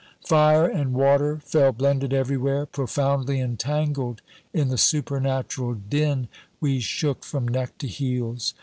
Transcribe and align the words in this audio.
Fire 0.25 0.65
and 0.65 0.95
water 0.95 1.37
fell 1.43 1.71
blended 1.73 2.11
everywhere. 2.11 2.65
Profoundly 2.65 3.39
entangled 3.39 4.23
in 4.51 4.69
the 4.69 4.77
supernatural 4.79 5.75
din, 5.75 6.27
we 6.59 6.79
shook 6.79 7.23
from 7.23 7.47
neck 7.47 7.77
to 7.77 7.87
heels. 7.87 8.55